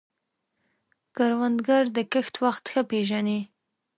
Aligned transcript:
کروندګر 1.15 1.83
د 1.95 1.97
کښت 2.11 2.35
وخت 2.45 2.63
ښه 2.71 2.81
پېژني 2.89 3.39